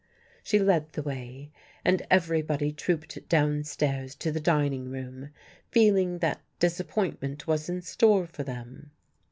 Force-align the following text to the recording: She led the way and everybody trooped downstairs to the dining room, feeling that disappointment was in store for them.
She 0.41 0.57
led 0.57 0.93
the 0.93 1.03
way 1.03 1.51
and 1.85 2.01
everybody 2.09 2.71
trooped 2.71 3.19
downstairs 3.29 4.15
to 4.15 4.31
the 4.31 4.39
dining 4.39 4.89
room, 4.89 5.29
feeling 5.69 6.17
that 6.17 6.41
disappointment 6.57 7.45
was 7.45 7.69
in 7.69 7.83
store 7.83 8.25
for 8.25 8.41
them. 8.41 8.89